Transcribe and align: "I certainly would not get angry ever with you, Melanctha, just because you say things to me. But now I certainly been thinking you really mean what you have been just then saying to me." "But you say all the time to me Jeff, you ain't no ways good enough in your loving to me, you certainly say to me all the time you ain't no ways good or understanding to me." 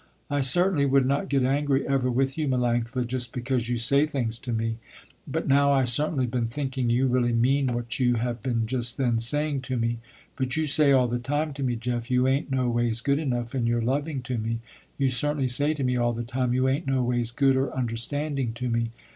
"I 0.31 0.39
certainly 0.39 0.87
would 0.87 1.05
not 1.05 1.29
get 1.29 1.43
angry 1.43 1.87
ever 1.87 2.09
with 2.09 2.35
you, 2.35 2.47
Melanctha, 2.47 3.05
just 3.05 3.31
because 3.31 3.69
you 3.69 3.77
say 3.77 4.07
things 4.07 4.39
to 4.39 4.51
me. 4.51 4.77
But 5.27 5.47
now 5.47 5.71
I 5.71 5.83
certainly 5.83 6.25
been 6.25 6.47
thinking 6.47 6.89
you 6.89 7.05
really 7.05 7.33
mean 7.33 7.67
what 7.67 7.99
you 7.99 8.15
have 8.15 8.41
been 8.41 8.65
just 8.65 8.97
then 8.97 9.19
saying 9.19 9.61
to 9.69 9.77
me." 9.77 9.99
"But 10.35 10.57
you 10.57 10.65
say 10.65 10.91
all 10.91 11.07
the 11.07 11.19
time 11.19 11.53
to 11.53 11.61
me 11.61 11.75
Jeff, 11.75 12.09
you 12.09 12.27
ain't 12.27 12.49
no 12.49 12.67
ways 12.67 12.99
good 12.99 13.19
enough 13.19 13.53
in 13.53 13.67
your 13.67 13.83
loving 13.83 14.23
to 14.23 14.39
me, 14.39 14.57
you 14.97 15.09
certainly 15.11 15.47
say 15.47 15.75
to 15.75 15.83
me 15.83 15.97
all 15.97 16.13
the 16.13 16.23
time 16.23 16.51
you 16.51 16.67
ain't 16.67 16.87
no 16.87 17.03
ways 17.03 17.29
good 17.29 17.55
or 17.55 17.71
understanding 17.71 18.53
to 18.53 18.69
me." 18.69 18.89